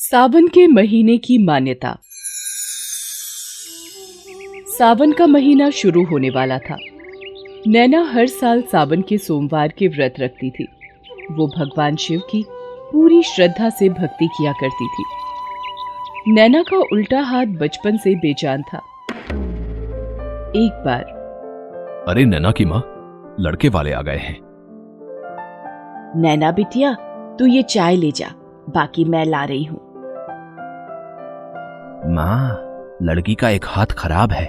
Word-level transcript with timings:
सावन 0.00 0.48
के 0.48 0.66
महीने 0.66 1.18
की 1.18 1.38
मान्यता। 1.38 1.98
सावन 4.68 5.12
का 5.12 5.26
महीना 5.26 5.70
शुरू 5.70 6.04
होने 6.04 6.30
वाला 6.30 6.58
था। 6.58 6.76
नैना 7.66 8.02
हर 8.02 8.26
साल 8.26 8.62
सावन 8.62 9.02
के 9.02 9.18
सोमवार 9.18 9.68
के 9.68 9.88
व्रत 9.88 10.14
रखती 10.20 10.50
थी। 10.50 10.66
वो 11.30 11.46
भगवान 11.46 11.96
शिव 11.96 12.20
की 12.30 12.44
पूरी 12.92 13.22
श्रद्धा 13.22 13.70
से 13.70 13.88
भक्ति 13.88 14.26
किया 14.26 14.52
करती 14.52 14.88
थी। 14.88 15.04
नैना 16.32 16.62
का 16.62 16.76
उल्टा 16.76 17.20
हाथ 17.20 17.46
बचपन 17.46 17.96
से 17.96 18.14
बेजान 18.14 18.62
था। 18.62 18.78
एक 20.56 20.82
बार। 20.86 21.02
अरे 22.08 22.24
नैना 22.24 22.50
की 22.50 22.64
माँ 22.64 22.82
लड़के 23.40 23.68
वाले 23.68 23.92
आ 23.92 24.02
गए 24.02 24.18
हैं। 24.18 24.38
नैना 26.20 26.52
बिटिया 26.52 26.94
तू 27.38 27.46
ये 27.46 27.62
चाय 27.62 27.96
ले 27.96 28.12
जा 28.12 28.28
बाकी 28.70 29.04
मैं 29.04 29.24
ला 29.24 29.44
रही 29.44 29.64
हूँ। 29.64 29.87
माँ 32.06 32.64
लड़की 33.02 33.34
का 33.34 33.48
एक 33.50 33.64
हाथ 33.66 33.86
खराब 33.86 34.32
है। 34.32 34.44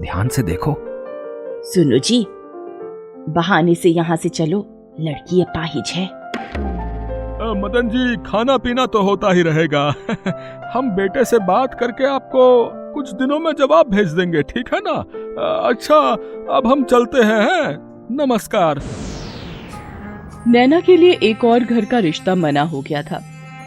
ध्यान 0.00 0.28
से 0.28 0.42
देखो। 0.42 0.76
सुनो 1.64 1.98
जी। 1.98 2.26
बहाने 3.32 3.74
से 3.74 3.88
यहाँ 3.88 4.16
से 4.16 4.28
चलो। 4.28 4.66
लड़की 5.00 5.42
अपाहिज 5.42 5.92
है। 5.96 6.06
अ, 6.06 7.52
मदन 7.56 7.88
जी 7.88 8.16
खाना 8.30 8.56
पीना 8.56 8.86
तो 8.86 9.02
होता 9.02 9.32
ही 9.32 9.42
रहेगा। 9.42 9.94
हम 10.74 10.90
बेटे 10.90 11.24
से 11.24 11.38
बात 11.38 11.74
करके 11.74 12.06
आपको 12.06 12.70
कुछ 12.94 13.12
दिनों 13.12 13.38
में 13.38 13.52
जवाब 13.52 13.86
भेज 13.88 14.08
देंगे 14.08 14.42
ठीक 14.42 14.74
है 14.74 14.80
ना? 14.80 15.04
अ, 15.42 15.68
अच्छा 15.68 15.96
अब 16.56 16.62
हम 16.66 16.84
चलते 16.84 17.18
हैं 17.22 17.40
हैं? 17.40 17.78
नमस्कार। 18.10 18.80
नैना 20.46 20.80
के 20.80 20.96
लिए 20.96 21.18
एक 21.22 21.44
और 21.44 21.60
घर 21.60 21.84
का 21.84 21.98
रिश्ता 21.98 22.34
मना 22.34 22.62
हो 22.62 22.80
गया 22.80 23.02
था। 23.02 23.20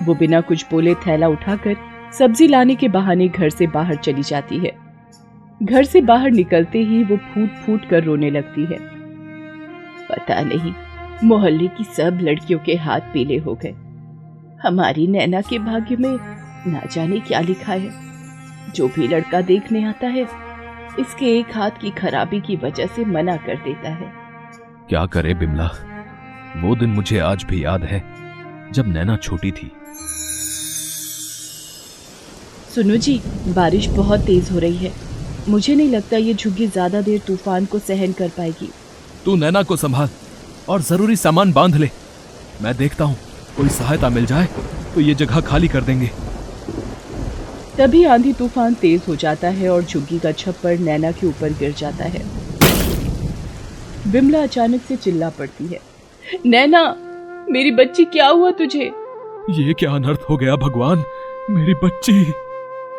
वो 0.04 0.16
बिना 0.16 0.42
कुछ 0.42 0.66
बोले 0.72 0.96
थैला 0.96 1.28
उठाकर 1.28 1.91
सब्ज़ी 2.20 2.48
लाने 2.48 2.76
के 2.76 2.88
बहाने 2.88 3.28
घर 3.28 3.50
से 3.50 3.68
बाहर 3.68 3.96
चली 3.96 4.24
जाती 4.24 4.58
है। 4.58 4.72
घर 5.64 5.84
से 5.84 6.02
बाहर 6.02 6.32
निकलते 6.32 6.80
ही 6.80 7.04
वो 7.04 7.18
फूट 7.18 7.50
फूट 7.50 7.90
कर 7.90 8.04
रोने 8.04 8.30
लगती 8.30 8.66
है। 8.66 8.78
पता 10.10 10.42
नहीं, 10.42 10.74
मोहल्ले 11.24 11.68
की 11.68 11.84
सब 11.84 12.20
लड़कियों 12.22 12.60
के 12.60 12.76
हाथ 12.76 13.00
पीले 13.00 13.38
हो 13.38 13.60
गए। 13.66 13.74
हमारी 14.68 15.08
नैना 15.08 15.42
के 15.42 15.60
भाग्य 15.60 15.96
में 15.96 16.18
ना 16.72 16.82
जाने 16.92 17.20
क्या 17.20 17.40
लिखा 17.40 17.74
है। 17.74 17.90
जो 18.76 18.88
भी 18.88 19.08
लड़का 19.08 19.42
देखने 19.42 19.84
आता 19.84 20.08
है, 20.08 20.28
इसके 21.00 21.40
एक 21.40 21.46
हाथ 21.56 21.72
की 21.82 21.90
खराबी 21.90 22.42
की 22.42 22.56
वजह 22.56 22.86
से 22.86 23.06
मना 23.06 23.36
कर 23.36 23.56
देता 23.56 23.90
है। 23.90 24.14
क्या 24.90 25.06
करे 25.06 25.34
बिमला? 25.34 25.70
वो 26.58 26.76
दिन 26.76 26.90
मुझे 26.90 27.20
आज 27.20 27.44
भी 27.44 27.66
याद 27.66 27.84
है, 27.84 28.04
जब 28.72 28.88
नैना 28.88 29.18
छोटी 29.18 29.52
थी। 29.52 29.72
सुनो 32.76 32.96
जी 32.98 33.20
बारिश 33.48 33.88
बहुत 33.90 34.20
तेज 34.26 34.50
हो 34.52 34.60
रही 34.60 34.78
है। 34.78 34.92
मुझे 35.50 35.74
नहीं 35.76 35.90
लगता 35.90 36.18
ये 36.18 36.34
झुग्गी 36.34 36.68
ज़्यादा 36.68 37.02
देर 37.02 37.20
तूफ़ान 37.28 37.66
को 37.66 37.80
सहन 37.80 38.12
कर 38.12 38.30
पाएगी। 38.38 38.70
तू 39.26 39.36
नैना 39.36 39.64
को 39.64 39.76
संभाल 39.76 40.10
और 40.70 40.82
ज़रूरी 40.82 41.16
सामान 41.16 41.52
बाँध 41.54 41.76
ले। 41.76 41.90
मैं 42.62 42.76
देखता 42.78 43.04
हूँ 43.04 43.16
कोई 43.58 43.70
सहायता 43.70 44.10
मिल 44.10 44.26
जाए 44.26 44.48
तो 44.96 45.02
ये 45.02 45.14
जगह 45.16 45.42
खाली 45.42 45.68
कर 45.68 45.82
देंगे। 45.84 46.10
तभी 47.78 48.04
आंधी 48.06 48.34
तूफ़ान 48.34 48.74
तेज 48.74 49.02
हो 49.08 49.16
जाता 49.16 49.50
है 49.50 49.70
और 49.70 49.84
झुग्गी 49.84 50.20
का 50.20 50.32
छप्पर 50.34 50.78
नैना 50.80 51.12
के 51.12 51.28
ऊपर 51.28 51.54
गिर 51.60 51.74
जाता 51.78 52.06
है। 52.06 52.22
बिमला 54.12 54.44
अचानक 54.44 54.82
से 54.88 54.96
चिल्ला 54.98 55.30
पड़ती 55.30 55.66
है। 55.66 55.80
नैना 56.46 56.84
मेरी 57.50 57.72
बच्ची 57.72 58.06
क्या 58.08 58.28
हुआ 58.28 58.52
तुझे? 58.52 58.92
ये 59.52 59.74
क्या 59.74 59.92
अनर्थ 59.92 60.26
हो 60.30 60.38
गया 60.38 60.56
भगवान? 60.58 61.04
मेरी 61.50 61.74
बच्ची। 61.84 62.14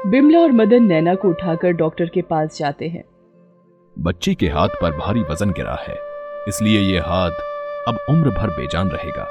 बिमला 0.06 0.38
और 0.40 0.52
मदन 0.52 0.82
नैना 0.82 1.14
को 1.14 1.28
उठाकर 1.28 1.72
डॉक्टर 1.72 2.08
के 2.08 2.22
पास 2.22 2.56
जाते 2.58 2.86
हैं। 2.88 3.02
बच्ची 3.96 4.34
के 4.34 4.46
हाथ 4.46 4.68
पर 4.80 4.96
भारी 4.96 5.20
वज़न 5.22 5.50
गिरा 5.50 5.76
है 5.80 5.94
इसलिए 6.48 6.80
ये 6.80 6.98
हाथ 7.00 7.30
अब 7.88 7.98
उम्र 8.10 8.30
भर 8.30 8.50
बेजान 8.50 8.88
रहेगा। 8.88 9.26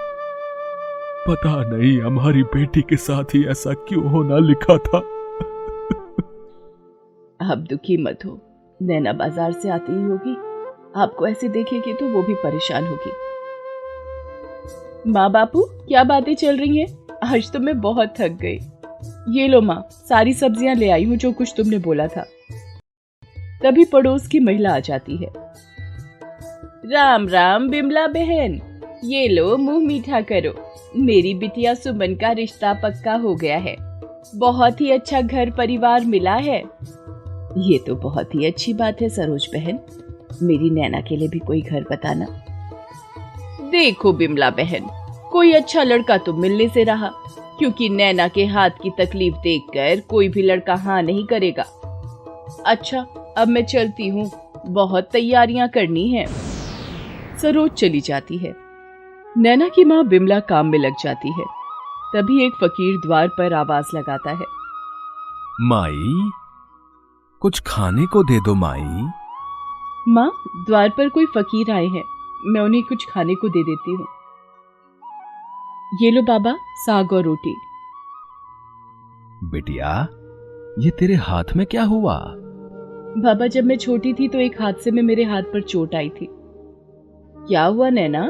पता 1.27 1.55
नहीं 1.65 1.99
हमारी 2.01 2.43
बेटी 2.45 2.81
के 2.81 2.95
साथ 2.97 3.35
ही 3.35 3.43
ऐसा 3.45 3.73
क्यों 3.87 4.03
होना 4.11 4.37
लिखा 4.39 4.77
था। 4.77 4.99
अब 7.39 7.65
दुखी 7.69 7.97
मत 7.97 8.25
हो। 8.25 8.39
नैना 8.79 9.13
बाज़ार 9.13 9.51
से 9.51 9.69
आती 9.69 9.93
ही 9.93 10.03
होगी। 10.03 10.35
आपको 11.01 11.27
ऐसे 11.27 11.49
देखेगी 11.49 11.93
तो 11.93 12.09
वो 12.09 12.21
भी 12.23 12.33
परेशान 12.43 12.87
होगी। 12.87 13.11
माँ 15.11 15.31
बापू 15.31 15.61
क्या 15.87 16.03
बातें 16.03 16.35
चल 16.35 16.57
रही 16.57 16.77
हैं? 16.77 16.87
आज 17.25 17.51
तो 17.51 17.59
मैं 17.59 17.79
बहुत 17.81 18.13
थक 18.19 18.37
गई। 18.41 18.59
ये 19.29 19.47
लो 19.47 19.61
माँ, 19.61 19.87
सारी 20.09 20.33
सब्ज़ियाँ 20.33 20.75
ले 20.75 20.89
आई 20.89 21.03
हूँ 21.03 21.15
जो 21.15 21.31
कुछ 21.31 21.53
तुमने 21.57 21.77
बोला 21.77 22.07
था। 22.07 22.21
तभी 23.63 23.85
पड़ोस 23.85 24.27
की 24.27 24.39
महिला 24.39 24.73
आ 24.75 24.79
जाती 24.79 25.17
है। 25.17 25.29
राम 26.85 27.27
राम 27.27 27.67
बिमला 27.69 28.05
बहन, 28.07 28.59
ये 29.03 29.27
लो 29.27 29.57
मुँह 29.57 29.85
मीठा 29.87 30.21
करो। 30.21 30.53
मेरी 30.95 31.33
बिटिया 31.33 31.73
सुमन 31.73 32.15
का 32.15 32.31
रिश्ता 32.31 32.73
पक्का 32.73 33.13
हो 33.13 33.35
गया 33.35 33.57
है। 33.57 33.75
बहुत 34.35 34.81
ही 34.81 34.91
अच्छा 34.91 35.21
घर 35.21 35.49
परिवार 35.49 36.05
मिला 36.05 36.35
है। 36.35 36.59
ये 37.59 37.77
तो 37.77 37.95
बहुत 37.95 38.35
ही 38.35 38.45
अच्छी 38.45 38.73
बात 38.73 39.01
है, 39.01 39.09
सरोज 39.09 39.47
बहन। 39.53 39.79
मेरी 40.41 40.69
नैना 40.69 41.01
के 41.01 41.17
लिए 41.17 41.27
भी 41.27 41.39
कोई 41.39 41.61
घर 41.61 41.85
बताना। 41.91 42.25
देखो 43.71 44.13
बिमला 44.13 44.49
बहन, 44.49 44.89
कोई 45.31 45.51
अच्छा 45.53 45.83
लड़का 45.83 46.17
तो 46.17 46.33
मिलने 46.33 46.67
से 46.67 46.83
रहा। 46.83 47.11
क्योंकि 47.61 47.89
नैना 47.89 48.27
के 48.27 48.45
हाथ 48.45 48.69
की 48.69 48.89
तकलीफ़ 48.89 49.35
देखकर 49.35 49.99
कोई 49.99 50.29
भी 50.29 50.41
लड़का 50.41 50.75
हाँ 50.75 51.01
नहीं 51.01 51.25
करेगा। 51.25 51.63
अच्छा 52.65 52.99
अब 53.37 53.47
मैं 53.47 53.65
चलती 53.65 54.07
हूँ। 54.07 54.31
बहुत 54.67 55.09
तैयारियाँ 55.11 55.67
करनी 55.69 56.09
है। 56.09 56.25
सरोज 57.37 57.71
चली 57.71 58.01
जाती 58.01 58.37
है। 58.37 58.55
नैना 59.37 59.67
की 59.67 59.83
माँ 59.83 60.05
बिमला 60.05 60.39
काम 60.39 60.67
में 60.67 60.79
लग 60.79 60.93
जाती 61.03 61.29
है। 61.29 61.45
तभी 62.15 62.45
एक 62.45 62.53
फकीर 62.53 62.97
द्वार 62.97 63.27
पर 63.27 63.53
आवाज़ 63.53 63.97
लगाता 63.97 64.31
है। 64.31 64.45
माई 65.61 66.31
कुछ 67.41 67.59
खाने 67.59 68.05
को 68.05 68.23
दे 68.23 68.39
दो 68.39 68.55
माई। 68.55 69.07
माँ 70.07 70.31
द्वार 70.67 70.89
पर 70.89 71.09
कोई 71.09 71.25
फकीर 71.25 71.71
आए 71.71 71.87
हैं। 71.87 72.03
मैं 72.45 72.61
उन्हें 72.61 72.83
कुछ 72.83 73.07
खाने 73.09 73.35
को 73.35 73.49
दे 73.49 73.63
देती 73.63 73.91
हूँ। 73.91 74.05
ये 75.91 76.09
लो 76.11 76.21
बाबा 76.21 76.55
साग 76.75 77.13
और 77.13 77.23
रोटी। 77.23 77.53
बिटिया 79.43 80.07
ये 80.79 80.89
तेरे 80.89 81.15
हाथ 81.15 81.43
में 81.55 81.65
क्या 81.65 81.83
हुआ? 81.83 82.15
बाबा 83.17 83.47
जब 83.47 83.63
मैं 83.63 83.77
छोटी 83.77 84.13
थी 84.13 84.27
तो 84.27 84.39
एक 84.39 84.61
हादसे 84.61 84.91
में 84.91 85.01
मेरे 85.03 85.23
हाथ 85.23 85.43
पर 85.43 85.61
चोट 85.61 85.95
आई 85.95 86.09
थी। 86.09 86.27
क्या 87.47 87.63
हुआ 87.65 87.89
नैना? 87.89 88.21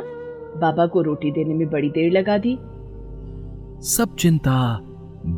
बाबा 0.57 0.85
को 0.85 1.01
रोटी 1.01 1.31
देने 1.31 1.53
में 1.53 1.69
बड़ी 1.69 1.89
देर 1.89 2.11
लगा 2.11 2.37
दी। 2.37 2.55
सब 3.87 4.15
चिंता 4.15 4.79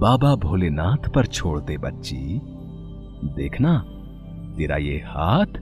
बाबा 0.02 0.36
भोलेनाथ 0.36 1.10
पर 1.16 1.26
छोड़ 1.26 1.60
दे 1.60 1.78
बच्ची। 1.78 2.40
देखना 3.36 3.78
तेरा 4.58 4.78
ये 4.78 4.98
हाथ 5.08 5.60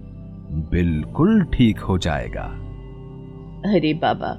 बिल्कुल 0.71 1.43
ठीक 1.43 1.79
हो 1.79 1.97
जाएगा। 1.97 2.45
अरे 3.65 3.93
बाबा 3.93 4.37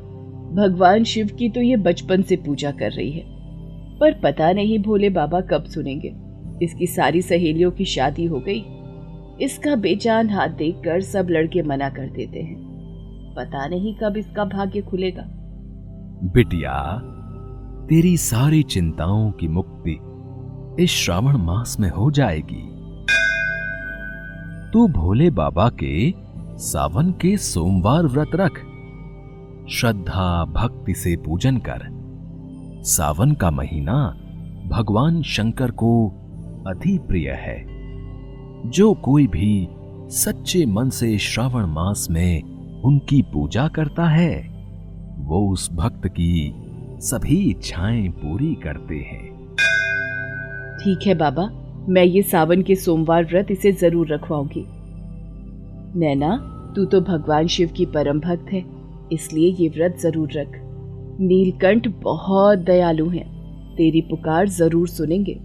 भगवान 0.54 1.04
शिव 1.04 1.26
की 1.26 1.48
तो 1.48 1.60
ये 1.60 1.76
बचपन 1.76 2.22
से 2.22 2.36
पूजा 2.36 2.70
कर 2.70 2.90
रही 2.90 3.10
है। 3.10 3.24
पर 3.98 4.12
पता 4.12 4.52
नहीं 4.52 4.78
भोले 4.78 5.10
बाबा 5.10 5.40
कब 5.40 5.64
सुनेंगे। 5.64 6.14
इसकी 6.64 6.86
सारी 6.86 7.22
सहेलियों 7.22 7.70
की 7.70 7.84
शादी 7.84 8.24
हो 8.24 8.42
गई। 8.48 8.64
इसका 9.44 9.76
बेजान 9.76 10.30
हाथ 10.30 10.48
देखकर 10.48 11.00
सब 11.00 11.26
लड़के 11.30 11.62
मना 11.62 11.88
कर 11.90 12.06
देते 12.06 12.40
हैं। 12.40 12.56
पता 13.36 13.66
नहीं 13.66 13.94
कब 13.94 14.16
इसका 14.16 14.44
भाग्य 14.44 14.80
खुलेगा। 14.80 15.22
बिटिया, 16.24 17.00
तेरी 17.88 18.16
सारी 18.16 18.62
चिंताओं 18.62 19.30
की 19.30 19.48
मुक्ति 19.48 19.98
इस 20.84 20.90
श्रावण 20.90 21.36
मास 21.36 21.76
में 21.80 21.90
हो 21.90 22.10
जाएगी। 22.10 22.68
तू 24.72 24.88
भोले 24.88 25.30
बाबा 25.30 25.68
के 25.68 26.14
सावन 26.58 27.10
के 27.10 27.36
सोमवार 27.36 28.02
व्रत 28.02 28.30
रख। 28.34 28.52
श्रद्धा 29.68 30.44
भक्ति 30.44 30.94
से 30.94 31.16
पूजन 31.16 31.56
कर। 31.56 32.02
सावन 32.84 33.32
का 33.32 33.50
महीना 33.50 34.18
भगवान 34.68 35.22
शंकर 35.22 35.70
को 35.70 36.08
अति 36.66 36.98
प्रिय 36.98 37.30
है। 37.30 37.66
जो 38.70 38.94
कोई 38.94 39.26
भी 39.26 39.68
सच्चे 40.08 40.66
मन 40.66 40.90
से 40.90 41.18
श्रावण 41.18 41.66
मास 41.66 42.08
में 42.10 42.42
उनकी 42.82 43.22
पूजा 43.22 43.68
करता 43.68 44.08
है, 44.08 44.48
वो 45.18 45.48
उस 45.48 45.72
भक्त 45.72 46.06
की 46.06 46.54
सभी 46.98 47.50
इच्छाएँ 47.50 48.08
पूरी 48.08 48.54
करते 48.54 48.94
हैं। 48.94 49.32
ठीक 50.84 50.98
है 51.06 51.14
बाबा, 51.14 51.50
मैं 51.88 52.04
ये 52.04 52.22
सावन 52.22 52.62
के 52.62 52.74
सोमवार 52.74 53.24
व्रत 53.24 53.46
इसे 53.50 53.72
ज़रूर 53.72 54.12
रखवाऊँगी। 54.14 54.64
नैना, 55.98 56.36
तू 56.76 56.84
तो 56.84 57.00
भगवान 57.00 57.46
शिव 57.46 57.68
की 57.68 57.86
परम 57.86 58.20
भक्त 58.20 58.52
है। 58.52 58.81
इसलिए 59.12 59.54
ये 59.54 59.68
व्रत 59.68 59.96
ज़रूर 60.00 60.32
रख। 60.32 60.58
नीलकंठ 61.20 61.88
बहुत 62.02 62.58
दयालु 62.58 63.08
हैं। 63.08 63.24
तेरी 63.76 64.00
पुकार 64.00 64.48
ज़रूर 64.48 64.88
सुनेंगे। 64.88 65.38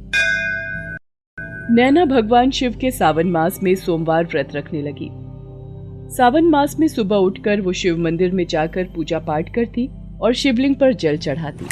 नैना 1.72 2.06
भगवान 2.06 2.52
शिव 2.52 2.78
के 2.82 2.92
सावन 2.92 3.32
मास 3.32 3.60
में 3.64 3.74
सोमवार 3.76 4.26
व्रत 4.26 4.56
रखने 4.56 4.82
लगी। 4.82 5.10
सावन 6.16 6.46
मास 6.46 6.80
में 6.80 6.88
सुबह 6.88 7.16
उठकर 7.16 7.62
वो 7.62 7.74
शिव 7.74 7.98
मंदिर 7.98 8.32
में 8.32 8.46
जाकर 8.48 8.84
पूजा 8.96 9.20
पाठ 9.20 9.54
करती 9.56 9.90
और 10.22 10.34
शिवलिंग 10.34 10.76
पर 10.76 10.94
जल 10.94 11.18
चढ़ाती। 11.18 11.66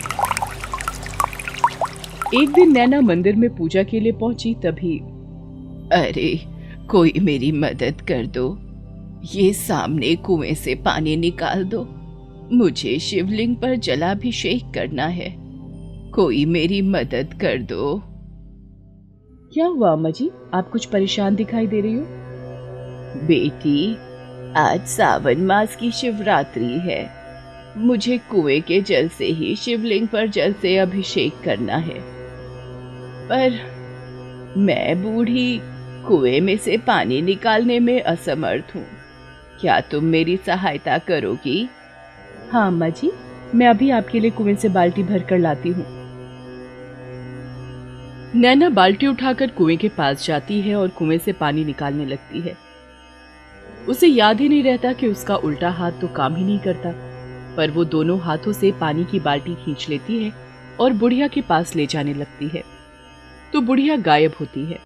एक 2.34 2.50
दिन 2.50 2.72
नैना 2.72 3.00
मंदिर 3.02 3.36
में 3.36 3.50
पूजा 3.56 3.84
के 3.84 4.00
लिए 4.00 4.12
पहुँची 4.12 4.54
तभी, 4.64 4.98
अरे, 5.94 6.40
कोई 6.90 7.14
मेरी 7.22 7.52
मदद 7.54 8.02
कर 8.02 8.26
दो। 8.28 8.48
ये 9.34 9.54
सामने 9.54 10.16
कुएँ 10.16 10.54
से 10.54 10.76
पानी 10.76 11.16
निकाल 11.16 11.64
दो। 11.64 11.88
मुझे 12.56 13.00
शिवलिंग 13.00 13.56
पर 13.56 13.76
जलाभिषेक 13.76 14.74
करना 14.74 15.06
है। 15.06 15.36
कोई 16.12 16.46
मेरी 16.46 16.82
मदद 16.82 17.34
कर 17.42 17.58
दो। 17.58 18.02
क्या 19.54 19.66
हुआ 19.66 19.92
अम्मा 19.92 20.10
जी 20.10 20.32
आप 20.54 20.70
कुछ 20.70 20.86
परेशान 20.86 21.36
दिखाई 21.36 21.68
दे 21.68 21.82
रही 21.82 21.94
हो? 21.94 22.06
बेटी 23.28 23.96
आज 24.54 24.86
सावन 24.88 25.38
मास 25.38 25.76
की 25.76 25.92
शिवरात्रि 25.92 26.66
है। 26.66 27.10
मुझे 27.78 28.18
कुएँ 28.18 28.62
के 28.62 28.82
जल 28.82 29.08
से 29.08 29.26
ही 29.26 29.56
शिवलिंग 29.56 30.08
पर 30.08 30.28
जल 30.28 30.54
से 30.54 30.78
अभिषेक 30.78 31.34
करना 31.44 31.76
है। 31.76 32.00
पर 33.30 33.52
मैं 34.58 35.04
बूढ़ी 35.04 35.60
कुएँ 36.08 36.40
में 36.40 36.58
से 36.58 36.78
पानी 36.78 37.22
निकालने 37.22 37.80
में 37.80 38.02
असमर्थ 38.02 38.76
हूँ। 38.76 38.86
क्या 39.62 39.80
तुम 39.82 40.04
मेरी 40.04 40.38
सहायता 40.38 40.98
करोगी? 40.98 41.70
हाँ 42.52 42.68
अम्मा 42.68 42.90
जी, 42.90 43.12
मैं 43.56 43.68
अभी 43.68 43.90
आपके 43.90 44.20
लिए 44.20 44.32
कुएँ 44.32 44.56
से 44.56 44.70
बाल्टी 44.70 45.04
भर 45.04 45.24
कर 45.24 45.38
लाती 45.38 45.70
हूँ। 45.70 45.86
नैना 48.36 48.70
बाल्टी 48.70 49.08
उठाकर 49.08 49.52
कुएँ 49.52 49.78
के 49.78 49.90
पास 49.90 50.26
जाती 50.26 50.60
है 50.62 50.76
और 50.76 50.88
कुएँ 50.90 51.18
से 51.18 51.34
पानी 51.34 51.66
निकालने 51.66 52.06
लगती 52.06 52.42
है। 52.42 52.56
उसे 53.88 54.08
याद 54.08 54.40
ही 54.40 54.50
नहीं 54.50 54.64
रहता 54.64 54.94
कि 54.94 55.08
उसका 55.08 55.36
उल्टा 55.36 55.70
हाथ 55.70 55.92
तो 55.92 56.08
काम 56.08 56.36
ही 56.36 56.44
नहीं 56.44 56.60
करता, 56.60 56.92
पर 57.58 57.72
वो 57.72 57.86
दोनों 57.86 58.20
हाथों 58.20 58.54
से 58.54 58.72
पानी 58.72 59.06
की 59.06 59.20
बाल्टी 59.20 59.56
खींच 59.56 59.90
लेती 59.90 60.24
है 60.24 60.32
और 60.80 60.94
बुढ़िया 60.94 61.28
के 61.28 61.42
पास 61.42 61.76
ले 61.76 61.86
जाने 61.86 62.14
लगती 62.14 62.48
है। 62.48 62.64
तो 63.54 63.62
बुढ़िया 63.62 63.96
गायब 63.98 64.34
होती 64.40 64.66
है। 64.66 64.80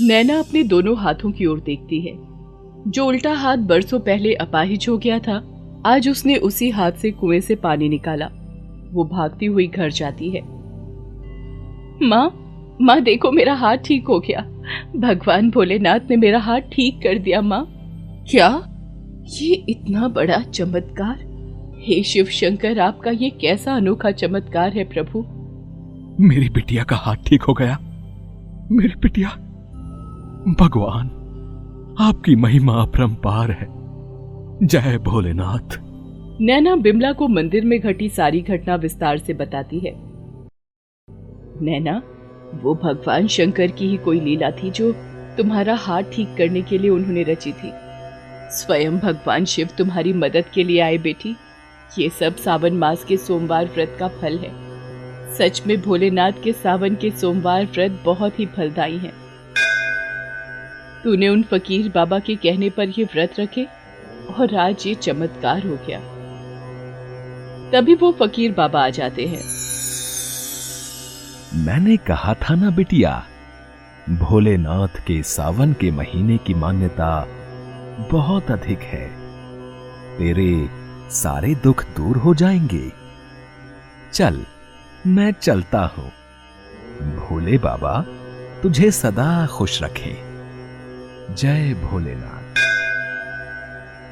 नैना 0.00 0.38
अपने 0.38 0.62
दोनों 0.62 0.96
हाथों 0.98 1.32
की 1.32 1.46
ओर 1.46 1.60
देखती 1.60 2.00
है। 2.00 2.12
जो 2.88 3.06
उल्टा 3.06 3.32
हाथ 3.32 3.56
बरसों 3.56 4.00
पहले 4.00 4.34
अपाहिज 4.34 4.86
हो 4.88 4.98
गया 4.98 5.18
था, 5.18 5.42
आज 5.86 6.08
उसने 6.08 6.36
उसी 6.36 6.70
हाथ 6.70 6.92
से 6.92 7.10
कुएँ 7.10 7.40
से 7.40 7.54
पानी 7.54 7.88
निकाला। 7.88 8.30
वो 8.92 9.04
भागती 9.04 9.46
हुई 9.46 9.66
घर 9.66 9.90
जाती 9.90 10.30
है। 10.30 10.40
माँ 12.02 12.40
माँ, 12.82 13.00
देखो 13.00 13.32
मेरा 13.32 13.54
हाथ 13.54 13.76
ठीक 13.76 14.06
हो 14.08 14.20
गया। 14.20 14.40
भगवान 14.96 15.50
भोलेनाथ 15.50 16.00
ने 16.10 16.16
मेरा 16.16 16.38
हाथ 16.38 16.60
ठीक 16.60 16.98
कर 16.98 17.18
दिया, 17.18 17.40
माँ। 17.40 17.74
क्या? 18.30 18.68
ये 19.26 19.54
इतना 19.68 20.08
बड़ा 20.08 20.38
चमत्कार? 20.38 21.34
हे 21.78 22.02
शिव 22.02 22.24
शंकर, 22.24 22.78
आपका 22.78 23.10
ये 23.10 23.30
कैसा 23.30 23.74
अनोखा 23.74 24.10
चमत्कार 24.10 24.72
है 24.72 24.84
प्रभु? 24.84 25.24
मेरी 26.24 26.48
बिटिया 26.48 26.84
का 26.84 26.96
हाथ 26.96 27.16
ठीक 27.26 27.42
हो 27.42 27.54
गया। 27.54 27.78
मेरी 28.72 28.92
बिटिया 29.02 29.28
भगवान। 30.60 31.23
आपकी 32.00 32.36
महिमा 32.36 32.72
अपरंपार 32.82 33.50
है। 33.50 33.66
जय 34.66 34.98
भोलेनाथ। 34.98 35.76
नैना 36.40 36.76
बिमला 36.76 37.12
को 37.12 37.28
मंदिर 37.28 37.64
में 37.64 37.80
घटी 37.80 38.08
सारी 38.08 38.40
घटना 38.40 38.74
विस्तार 38.74 39.18
से 39.18 39.34
बताती 39.34 39.78
है। 39.78 39.92
नैना, 41.62 42.02
वो 42.54 42.74
भगवान 42.74 43.26
शंकर 43.26 43.66
की 43.66 43.88
ही 43.88 43.96
कोई 43.96 44.20
लीला 44.20 44.50
थी 44.50 44.70
जो 44.70 44.92
तुम्हारा 45.36 45.74
हाथ 45.74 46.02
ठीक 46.02 46.34
करने 46.38 46.62
के 46.62 46.78
लिए 46.78 46.90
उन्होंने 46.90 47.22
रची 47.22 47.52
थी। 47.52 47.72
स्वयं 48.50 48.98
भगवान 48.98 49.44
शिव 49.44 49.68
तुम्हारी 49.78 50.12
मदद 50.12 50.44
के 50.54 50.64
लिए 50.64 50.80
आए 50.80 50.98
बेटी। 50.98 51.36
ये 51.98 52.08
सब 52.08 52.36
सावन 52.36 52.72
मास 52.72 53.04
के 53.04 53.16
सोमवार 53.16 53.66
व्रत 53.66 53.96
का 54.00 54.08
फल 54.08 54.38
है। 54.38 54.52
सच 55.34 55.62
में 55.66 55.80
भोलेनाथ 55.82 56.32
के 56.44 56.52
सावन 56.52 56.94
के 56.94 57.10
सोमवार 57.10 57.64
व्रत 57.64 58.02
बहुत 58.04 58.40
ही 58.40 58.46
फलदायी 58.46 58.96
हैं। 58.96 59.23
तूने 61.04 61.28
उन 61.28 61.42
फकीर 61.42 61.92
बाबा 61.94 62.18
के 62.18 62.36
कहने 62.36 62.70
पर 62.70 62.88
ये 62.88 63.04
व्रत 63.04 63.34
रखे? 63.40 63.66
और 64.38 64.56
आज 64.56 64.86
ये 64.86 64.94
चमत्कार 64.94 65.66
हो 65.66 65.78
गया। 65.88 66.00
तभी 67.72 67.94
वो 67.94 68.12
फकीर 68.12 68.52
बाबा 68.52 68.86
आ 68.86 68.88
जाते 68.88 69.26
हैं। 69.26 69.42
मैंने 71.54 71.96
कहा 71.96 72.34
था 72.34 72.54
ना 72.54 72.70
बिटिया, 72.70 73.26
भोलेनाथ 74.10 74.88
के 74.88 75.22
सावन 75.22 75.72
के 75.72 75.90
महीने 75.90 76.36
की 76.36 76.54
मान्यता 76.54 77.28
बहुत 78.10 78.50
अधिक 78.50 78.78
है। 78.78 79.06
तेरे 80.18 80.68
सारे 81.10 81.54
दुख 81.54 81.84
दूर 81.84 82.16
हो 82.16 82.34
जाएँगे। 82.34 82.92
चल, 84.12 84.44
मैं 85.06 85.32
चलता 85.32 85.80
हूँ। 85.80 86.12
भोले 87.00 87.58
बाबा, 87.58 88.04
तुझे 88.62 88.90
सदा 88.90 89.46
खुश 89.46 89.82
रखे। 89.82 90.33
जय 91.30 91.74
भोलेनाथ। 91.74 92.58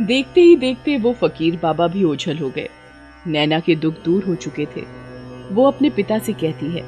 देखते 0.03 0.41
ही 0.41 0.57
देखते 0.57 0.97
वो 0.99 1.13
फकीर 1.13 1.59
बाबा 1.63 1.87
भी 1.87 2.05
ओझल 2.05 2.39
हो 2.39 2.49
गए। 2.51 2.69
नैना 3.27 3.61
के 3.61 3.77
दुख 3.77 3.95
दूर 4.05 4.25
हो 4.25 4.35
चुके 4.35 4.67
थे। 4.67 4.81
वो 5.51 5.65
अपने 5.65 5.91
पिता 5.91 6.19
से 6.19 6.33
कहती 6.33 6.67
है 6.67 6.83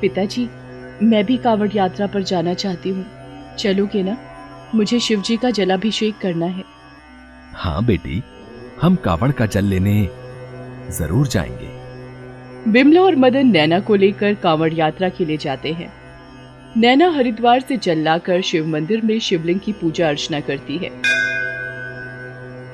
पिताजी 0.00 0.48
मैं 1.02 1.24
भी 1.24 1.36
कांवड़ 1.36 1.68
यात्रा 1.74 2.06
पर 2.06 2.22
जाना 2.22 2.54
चाहती 2.54 2.90
हूँ। 2.90 3.04
चलोगे 3.58 4.02
ना? 4.02 4.16
मुझे 4.74 5.00
शिवजी 5.00 5.36
का 5.36 5.50
जलाभिषेक 5.50 6.18
करना 6.18 6.46
है। 6.46 6.64
हाँ 7.52 7.84
बेटी 7.84 8.22
हम 8.82 8.96
कावड़ 8.96 9.32
का 9.32 9.46
जल 9.46 9.64
लेने 9.64 10.08
ज़रूर 10.90 11.26
जाएँगे। 11.26 11.70
बिमला 12.70 13.00
और 13.00 13.16
मदन 13.16 13.46
नैना 13.46 13.80
को 13.80 13.94
लेकर 13.94 14.34
कांवड़ 14.34 14.72
यात्रा 14.74 15.08
के 15.08 15.24
लिए 15.24 15.36
जाते 15.36 15.72
हैं। 15.72 16.01
नैना 16.76 17.10
हरिद्वार 17.10 17.60
से 17.60 17.76
जल 17.76 17.98
लाकर 17.98 18.40
शिव 18.40 18.66
मंदिर 18.66 19.00
में 19.00 19.20
शिवलिंग 19.20 19.60
की 19.60 19.72
पूजा 19.72 20.08
अर्चना 20.08 20.40
करती 20.40 20.76
है। 20.76 20.88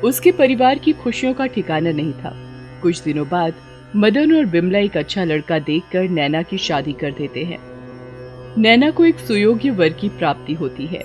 उसके 0.01 0.33
परिवार 0.33 0.79
की 0.79 0.93
खुशियों 0.93 1.35
का 1.35 1.47
ठिकाना 1.47 1.91
नहीं 1.91 2.13
था। 2.13 2.33
कुछ 2.83 3.03
दिनों 3.03 3.29
बाद 3.29 3.55
मदन 3.97 4.37
और 4.37 4.45
बिमला 4.45 4.79
एक 4.79 4.97
अच्छा 4.97 5.25
लड़का 5.25 5.59
देखकर 5.59 6.09
नैना 6.09 6.43
की 6.43 6.59
शादी 6.59 6.93
कर 6.93 7.11
देते 7.11 7.45
हैं। 7.45 7.59
नैना 8.59 8.91
को 8.91 9.05
एक 9.05 9.19
सुयोग्य 9.19 9.71
वर 9.71 9.89
की 9.89 10.09
प्राप्ति 10.09 10.53
होती 10.53 10.87
है। 10.87 11.05